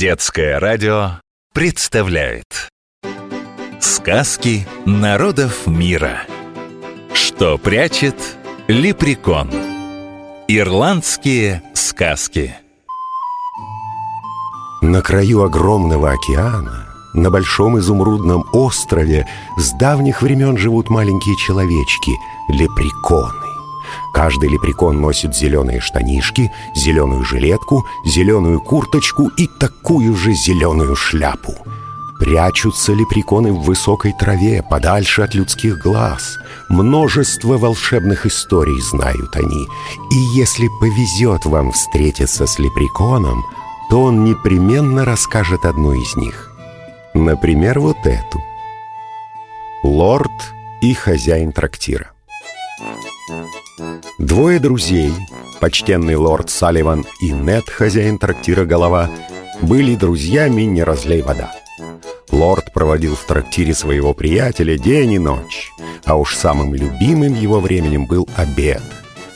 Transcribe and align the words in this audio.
Детское 0.00 0.58
радио 0.58 1.20
представляет. 1.52 2.70
Сказки 3.80 4.66
народов 4.86 5.66
мира. 5.66 6.22
Что 7.12 7.58
прячет 7.58 8.14
лепрекон. 8.66 9.50
Ирландские 10.48 11.62
сказки. 11.74 12.54
На 14.80 15.02
краю 15.02 15.42
огромного 15.42 16.12
океана 16.12 16.86
на 17.12 17.30
большом 17.30 17.78
изумрудном 17.78 18.46
острове 18.54 19.28
с 19.58 19.70
давних 19.72 20.22
времен 20.22 20.56
живут 20.56 20.88
маленькие 20.88 21.36
человечки– 21.36 22.12
лепреконы. 22.48 23.59
Каждый 24.12 24.48
лепрекон 24.48 25.00
носит 25.00 25.34
зеленые 25.34 25.80
штанишки, 25.80 26.50
зеленую 26.74 27.24
жилетку, 27.24 27.84
зеленую 28.04 28.60
курточку 28.60 29.28
и 29.36 29.46
такую 29.58 30.16
же 30.16 30.32
зеленую 30.32 30.96
шляпу. 30.96 31.54
Прячутся 32.20 32.92
лепреконы 32.92 33.50
в 33.50 33.62
высокой 33.62 34.12
траве, 34.12 34.62
подальше 34.62 35.22
от 35.22 35.34
людских 35.34 35.78
глаз. 35.78 36.36
Множество 36.68 37.56
волшебных 37.56 38.26
историй 38.26 38.78
знают 38.82 39.34
они. 39.36 39.66
И 40.12 40.16
если 40.34 40.68
повезет 40.80 41.46
вам 41.46 41.72
встретиться 41.72 42.46
с 42.46 42.58
лепреконом, 42.58 43.42
то 43.88 44.02
он 44.02 44.24
непременно 44.24 45.06
расскажет 45.06 45.64
одну 45.64 45.94
из 45.94 46.14
них. 46.14 46.50
Например, 47.14 47.80
вот 47.80 47.98
эту. 48.04 48.40
Лорд 49.82 50.30
и 50.82 50.92
хозяин 50.92 51.52
трактира. 51.52 52.10
Двое 54.18 54.58
друзей, 54.58 55.12
почтенный 55.60 56.16
лорд 56.16 56.50
Салливан 56.50 57.06
и 57.20 57.30
Нед, 57.32 57.68
хозяин 57.68 58.18
трактира 58.18 58.64
«Голова», 58.64 59.10
были 59.62 59.94
друзьями 59.94 60.62
«Не 60.62 60.82
разлей 60.82 61.22
вода». 61.22 61.52
Лорд 62.30 62.72
проводил 62.72 63.16
в 63.16 63.24
трактире 63.24 63.74
своего 63.74 64.14
приятеля 64.14 64.78
день 64.78 65.12
и 65.12 65.18
ночь, 65.18 65.72
а 66.04 66.16
уж 66.16 66.36
самым 66.36 66.74
любимым 66.74 67.34
его 67.34 67.60
временем 67.60 68.06
был 68.06 68.28
обед, 68.36 68.82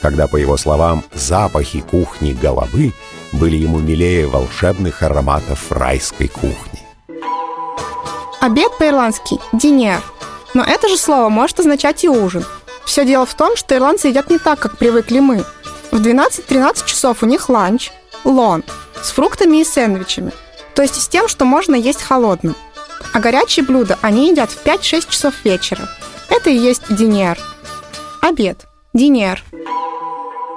когда, 0.00 0.26
по 0.26 0.36
его 0.36 0.56
словам, 0.56 1.04
запахи 1.12 1.80
кухни 1.80 2.32
головы 2.32 2.92
были 3.32 3.56
ему 3.56 3.78
милее 3.78 4.26
волшебных 4.26 5.02
ароматов 5.02 5.70
райской 5.70 6.28
кухни. 6.28 6.80
Обед 8.40 8.70
по-ирландски– 8.78 9.36
динер. 9.52 10.00
Но 10.54 10.64
это 10.64 10.88
же 10.88 10.96
слово 10.96 11.28
может 11.28 11.60
означать 11.60 12.04
и 12.04 12.08
ужин– 12.08 12.44
все 12.88 13.04
дело 13.04 13.26
в 13.26 13.34
том, 13.34 13.54
что 13.54 13.76
ирландцы 13.76 14.08
едят 14.08 14.30
не 14.30 14.38
так, 14.38 14.58
как 14.58 14.78
привыкли 14.78 15.20
мы. 15.20 15.44
В 15.90 16.00
12-13 16.00 16.86
часов 16.86 17.22
у 17.22 17.26
них 17.26 17.50
ланч, 17.50 17.92
лон, 18.24 18.64
с 19.02 19.10
фруктами 19.10 19.60
и 19.60 19.64
сэндвичами, 19.64 20.32
то 20.74 20.80
есть 20.80 20.94
с 20.94 21.06
тем, 21.06 21.28
что 21.28 21.44
можно 21.44 21.74
есть 21.74 22.02
холодным. 22.02 22.56
А 23.12 23.20
горячие 23.20 23.66
блюда 23.66 23.98
они 24.00 24.30
едят 24.30 24.50
в 24.50 24.64
5-6 24.64 25.10
часов 25.10 25.34
вечера. 25.44 25.86
Это 26.30 26.48
и 26.48 26.56
есть 26.56 26.82
динер. 26.88 27.38
Обед. 28.22 28.66
Динер. 28.94 29.44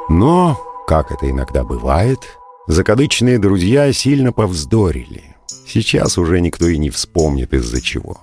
Но, 0.08 0.58
как 0.88 1.12
это 1.12 1.30
иногда 1.30 1.66
бывает, 1.66 2.20
закадычные 2.68 3.40
друзья 3.40 3.92
сильно 3.92 4.32
повздорили. 4.32 5.36
Сейчас 5.68 6.18
уже 6.18 6.40
никто 6.40 6.66
и 6.68 6.78
не 6.78 6.90
вспомнит 6.90 7.54
из-за 7.54 7.82
чего. 7.82 8.22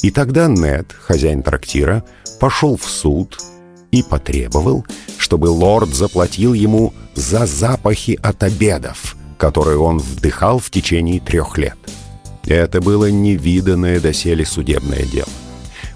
И 0.00 0.10
тогда 0.12 0.46
Нед, 0.46 0.92
хозяин 0.92 1.42
трактира, 1.42 2.04
пошел 2.42 2.76
в 2.76 2.90
суд 2.90 3.38
и 3.92 4.02
потребовал, 4.02 4.84
чтобы 5.16 5.46
лорд 5.46 5.94
заплатил 5.94 6.54
ему 6.54 6.92
за 7.14 7.46
запахи 7.46 8.18
от 8.20 8.42
обедов, 8.42 9.16
которые 9.38 9.78
он 9.78 9.98
вдыхал 10.00 10.58
в 10.58 10.68
течение 10.68 11.20
трех 11.20 11.56
лет. 11.56 11.78
Это 12.44 12.80
было 12.80 13.08
невиданное 13.12 14.00
доселе 14.00 14.44
судебное 14.44 15.04
дело. 15.04 15.28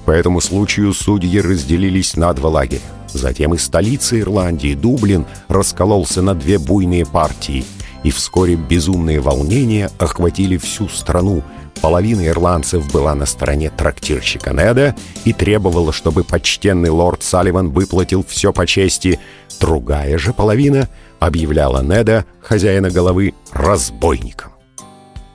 По 0.05 0.13
этому 0.13 0.41
случаю 0.41 0.95
судьи 0.95 1.41
разделились 1.41 2.15
на 2.15 2.33
два 2.33 2.51
лагеря. 2.51 2.81
Затем 3.13 3.53
из 3.55 3.65
столицы 3.65 4.21
Ирландии, 4.21 4.75
Дублин, 4.75 5.27
раскололся 5.49 6.23
на 6.23 6.37
две 6.37 6.61
буйные 6.61 7.07
партии, 7.07 7.65
и 8.05 8.13
вскоре 8.13 8.55
безумные 8.55 9.19
волнения 9.19 9.91
охватили 9.99 10.59
всю 10.59 10.89
страну, 10.89 11.43
Половина 11.81 12.27
ирландцев 12.27 12.91
была 12.93 13.15
на 13.15 13.27
стороне 13.27 13.71
трактирщика 13.71 14.51
Неда 14.51 14.95
и 15.25 15.33
требовала, 15.33 15.93
чтобы 15.93 16.25
почтенный 16.25 16.91
лорд 16.91 17.23
Салливан 17.23 17.71
выплатил 17.71 18.25
все 18.27 18.53
по 18.53 18.67
чести. 18.67 19.21
Другая 19.61 20.19
же 20.19 20.33
половина 20.33 20.89
объявляла 21.21 21.83
Неда, 21.83 22.25
хозяина 22.41 22.91
головы, 22.91 23.35
разбойником. 23.53 24.53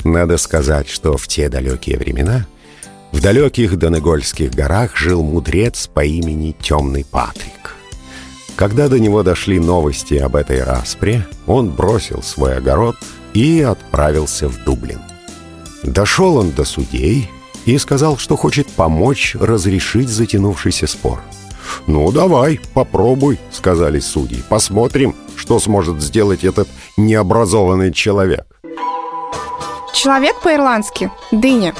Надо 0.03 0.37
сказать, 0.37 0.89
что 0.89 1.15
в 1.17 1.27
те 1.27 1.47
далекие 1.47 1.97
времена 1.97 2.45
в 3.11 3.21
далеких 3.21 3.77
Донегольских 3.77 4.51
горах 4.51 4.95
жил 4.95 5.21
мудрец 5.21 5.87
по 5.87 6.03
имени 6.03 6.55
Темный 6.59 7.05
Патрик. 7.05 7.75
Когда 8.55 8.87
до 8.87 8.99
него 8.99 9.23
дошли 9.23 9.59
новости 9.59 10.15
об 10.15 10.35
этой 10.35 10.63
распре, 10.63 11.25
он 11.45 11.71
бросил 11.71 12.23
свой 12.23 12.57
огород 12.57 12.95
и 13.33 13.61
отправился 13.61 14.47
в 14.47 14.63
Дублин. 14.63 14.99
Дошел 15.83 16.37
он 16.37 16.51
до 16.51 16.63
судей 16.63 17.29
и 17.65 17.77
сказал, 17.77 18.17
что 18.17 18.35
хочет 18.35 18.69
помочь 18.69 19.35
разрешить 19.39 20.09
затянувшийся 20.09 20.87
спор. 20.87 21.21
«Ну, 21.87 22.11
давай, 22.11 22.59
попробуй»,— 22.73 23.39
сказали 23.51 23.99
судьи. 23.99 24.43
«Посмотрим, 24.49 25.15
что 25.35 25.59
сможет 25.59 26.01
сделать 26.01 26.43
этот 26.43 26.67
необразованный 26.97 27.93
человек». 27.93 28.45
Человек 29.93 30.39
по-ирландски– 30.41 31.11
дыня. 31.31 31.73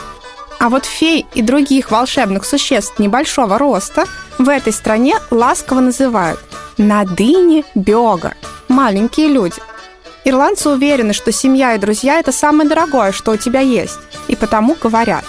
А 0.60 0.70
вот 0.70 0.86
фей 0.86 1.26
и 1.34 1.42
других 1.42 1.92
волшебных 1.92 2.46
существ 2.46 3.00
небольшого 3.00 3.58
роста 3.58 4.06
в 4.38 4.48
этой 4.48 4.74
стране 4.74 5.16
ласково 5.32 5.80
называют 5.80 6.40
на 6.78 7.04
дыне 7.04 7.64
бега– 7.76 8.34
маленькие 8.68 9.28
люди– 9.28 9.62
Ирландцы 10.24 10.70
уверены, 10.70 11.14
что 11.14 11.32
семья 11.32 11.74
и 11.74 11.80
друзья– 11.80 12.20
это 12.20 12.32
самое 12.32 12.70
дорогое, 12.70 13.12
что 13.12 13.32
у 13.32 13.38
тебя 13.38 13.60
есть, 13.60 14.00
и 14.28 14.36
потому 14.36 14.76
говорят 14.76 15.26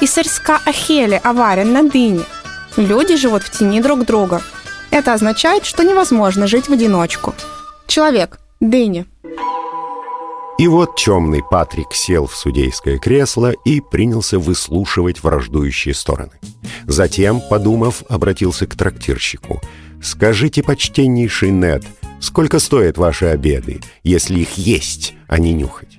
«И 0.00 0.06
сырска 0.06 0.60
ахели 0.66 1.20
аварен 1.22 1.72
на 1.72 1.88
дыне». 1.88 2.24
Люди 2.76 3.16
живут 3.16 3.42
в 3.42 3.50
тени 3.50 3.80
друг 3.80 4.04
друга. 4.04 4.42
Это 4.90 5.12
означает, 5.12 5.64
что 5.64 5.84
невозможно 5.84 6.46
жить 6.46 6.68
в 6.68 6.72
одиночку. 6.72 7.34
Человек– 7.86 8.40
дыня. 8.60 9.06
И 10.58 10.68
вот 10.68 10.96
темный 10.96 11.42
Патрик 11.48 11.92
сел 11.92 12.26
в 12.26 12.36
судейское 12.36 12.98
кресло 12.98 13.52
и 13.64 13.80
принялся 13.80 14.38
выслушивать 14.38 15.22
враждующие 15.22 15.94
стороны. 15.94 16.32
Затем, 16.86 17.40
подумав, 17.48 18.02
обратился 18.08 18.66
к 18.66 18.74
трактирщику. 18.74 19.60
«Скажите, 20.02 20.62
почтеннейший 20.62 21.50
Нед, 21.50 21.84
Сколько 22.22 22.60
стоят 22.60 22.98
ваши 22.98 23.26
обеды, 23.26 23.80
если 24.04 24.38
их 24.38 24.56
есть, 24.56 25.14
а 25.26 25.38
не 25.38 25.52
нюхать?» 25.52 25.98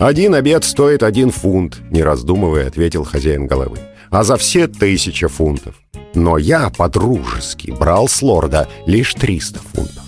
«Один 0.00 0.34
обед 0.34 0.64
стоит 0.64 1.04
один 1.04 1.30
фунт»,— 1.30 1.80
не 1.90 2.02
раздумывая, 2.02 2.66
ответил 2.66 3.04
хозяин 3.04 3.46
головы. 3.46 3.78
«А 4.10 4.24
за 4.24 4.36
все 4.36 4.66
тысяча 4.66 5.28
фунтов. 5.28 5.76
Но 6.14 6.38
я 6.38 6.70
по-дружески 6.70 7.70
брал 7.70 8.08
с 8.08 8.20
лорда 8.20 8.68
лишь 8.86 9.14
триста 9.14 9.60
фунтов». 9.60 10.02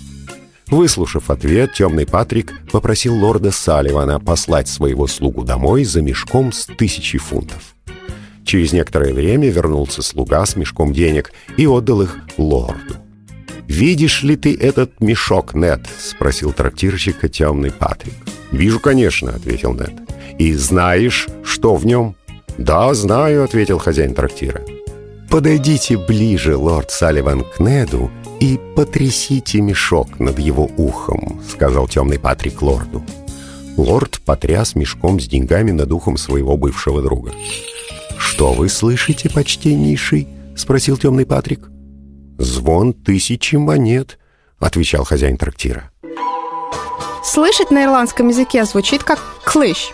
Выслушав 0.67 1.29
ответ, 1.31 1.73
темный 1.73 2.05
Патрик 2.05 2.53
попросил 2.69 3.15
лорда 3.15 3.51
Салливана 3.51 4.19
послать 4.19 4.67
своего 4.67 5.07
слугу 5.07 5.45
домой 5.45 5.85
за 5.85 6.01
мешком 6.01 6.51
с 6.51 6.65
тысячи 6.65 7.17
фунтов. 7.17 7.73
Через 8.43 8.73
некоторое 8.73 9.13
время 9.13 9.49
вернулся 9.49 10.01
слуга 10.01 10.45
с 10.45 10.57
мешком 10.57 10.91
денег 10.91 11.31
и 11.55 11.65
отдал 11.65 12.01
их 12.01 12.17
лорду. 12.37 13.06
«Видишь 13.67 14.23
ли 14.23 14.37
ты 14.37 14.55
этот 14.55 15.01
мешок, 15.01 15.53
Нед?»— 15.53 15.81
спросил 15.99 16.53
трактирщика 16.53 17.27
темный 17.27 17.71
Патрик. 17.71 18.13
«Вижу, 18.51 18.79
конечно»,— 18.79 19.31
ответил 19.35 19.73
Нед. 19.73 19.91
«И 20.39 20.53
знаешь, 20.53 21.27
что 21.43 21.75
в 21.75 21.85
нем?» 21.85 22.15
«Да, 22.57 22.93
знаю»,— 22.93 23.43
ответил 23.45 23.77
хозяин 23.77 24.13
трактира. 24.13 24.61
«Подойдите 25.29 25.97
ближе, 25.97 26.55
лорд 26.55 26.91
Салливан, 26.91 27.43
к 27.43 27.59
Неду 27.59 28.09
и 28.39 28.57
потрясите 28.75 29.59
мешок 29.59 30.19
над 30.19 30.39
его 30.39 30.69
ухом»,— 30.77 31.41
сказал 31.51 31.87
темный 31.89 32.19
Патрик 32.19 32.61
лорду. 32.61 33.03
Лорд 33.75 34.21
потряс 34.21 34.75
мешком 34.75 35.19
с 35.19 35.27
деньгами 35.27 35.71
над 35.71 35.91
ухом 35.91 36.15
своего 36.17 36.55
бывшего 36.55 37.01
друга. 37.01 37.33
«Что 38.17 38.53
вы 38.53 38.69
слышите, 38.69 39.29
почтеннейший?»— 39.29 40.27
спросил 40.55 40.97
темный 40.97 41.25
Патрик. 41.25 41.69
«Звон 42.37 42.93
тысячи 42.93 43.55
монет»,— 43.55 44.19
отвечал 44.59 45.03
хозяин 45.03 45.37
трактира. 45.37 45.91
Слышать 47.23 47.71
на 47.71 47.83
ирландском 47.83 48.29
языке 48.29 48.63
звучит 48.63 49.03
как 49.03 49.19
«клыщ». 49.43 49.91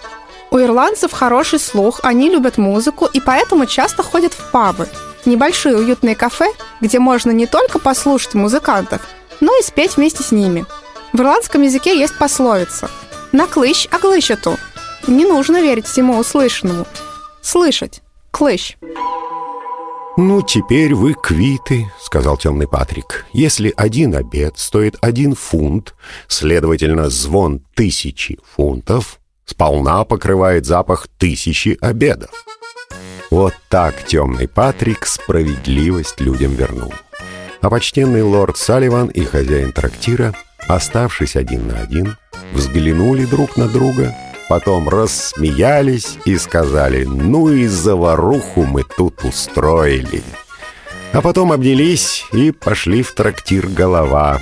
У 0.51 0.59
ирландцев 0.59 1.11
хороший 1.11 1.57
слух, 1.57 2.01
они 2.03 2.29
любят 2.29 2.57
музыку 2.57 3.05
и 3.11 3.19
поэтому 3.19 3.65
часто 3.65 4.03
ходят 4.03 4.33
в 4.33 4.51
пабы. 4.51 4.87
Небольшие 5.25 5.75
уютные 5.75 6.15
кафе, 6.15 6.45
где 6.79 6.99
можно 6.99 7.31
не 7.31 7.47
только 7.47 7.79
послушать 7.79 8.35
музыкантов, 8.35 9.01
но 9.39 9.57
и 9.57 9.63
спеть 9.63 9.97
вместе 9.97 10.21
с 10.21 10.31
ними. 10.31 10.65
В 11.11 11.19
ирландском 11.21 11.63
языке 11.63 11.97
есть 11.97 12.17
пословица 12.17 12.89
«на 13.31 13.47
клыщ 13.47 13.87
оглыщету». 13.89 14.57
Не 15.07 15.25
нужно 15.25 15.61
верить 15.61 15.85
всему 15.85 16.17
услышанному. 16.17 16.85
Слышать. 17.41 18.01
Клыщ. 18.31 18.77
«Ну, 20.15 20.43
теперь 20.43 20.93
вы 20.93 21.15
квиты»,— 21.15 21.91
сказал 21.99 22.37
темный 22.37 22.67
Патрик. 22.67 23.25
«Если 23.33 23.73
один 23.75 24.13
обед 24.13 24.59
стоит 24.59 24.95
один 25.01 25.33
фунт, 25.33 25.95
следовательно, 26.27 27.09
звон 27.09 27.61
тысячи 27.73 28.37
фунтов 28.55 29.19
сполна 29.45 30.03
покрывает 30.05 30.67
запах 30.67 31.07
тысячи 31.17 31.77
обедов». 31.81 32.29
Вот 33.31 33.55
так 33.69 34.05
темный 34.05 34.47
Патрик 34.47 35.07
справедливость 35.07 36.21
людям 36.21 36.53
вернул. 36.53 36.93
А 37.61 37.71
почтенный 37.71 38.21
лорд 38.21 38.55
Салливан 38.55 39.07
и 39.07 39.23
хозяин 39.23 39.71
трактира, 39.71 40.35
оставшись 40.67 41.35
один 41.35 41.67
на 41.67 41.79
один, 41.79 42.17
взглянули 42.51 43.25
друг 43.25 43.57
на 43.57 43.67
друга, 43.67 44.15
потом 44.49 44.89
рассмеялись 44.89 46.17
и 46.25 46.37
сказали 46.37 47.05
«Ну 47.05 47.49
и 47.49 47.67
заваруху 47.67 48.63
мы 48.63 48.83
тут 48.83 49.23
устроили». 49.23 50.23
А 51.13 51.21
потом 51.21 51.51
обнялись 51.51 52.25
и 52.31 52.51
пошли 52.51 53.03
в 53.03 53.13
трактир 53.13 53.67
«Голова». 53.67 54.41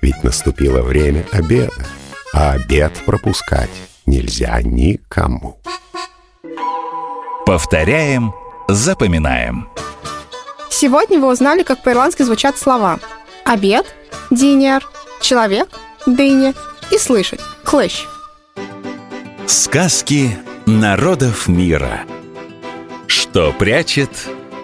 Ведь 0.00 0.22
наступило 0.22 0.82
время 0.82 1.26
обеда, 1.32 1.72
а 2.32 2.52
обед 2.52 2.92
пропускать 3.04 3.70
нельзя 4.06 4.60
никому. 4.62 5.58
Повторяем, 7.44 8.34
запоминаем. 8.68 9.68
Сегодня 10.70 11.18
вы 11.18 11.32
узнали, 11.32 11.62
как 11.62 11.82
по-ирландски 11.82 12.22
звучат 12.22 12.58
слова 12.58 13.00
«обед», 13.44 13.86
«динер», 14.30 14.86
«человек», 15.20 15.68
«дыня» 16.06 16.54
и 16.90 16.98
«слышать»– 16.98 17.40
«клыщ». 17.64 18.06
Сказки 19.46 20.36
народов 20.66 21.46
мира. 21.46 22.00
Что 23.06 23.52
прячет 23.52 24.10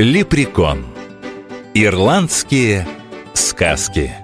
лепрекон? 0.00 0.86
Ирландские 1.72 2.88
сказки. 3.32 4.21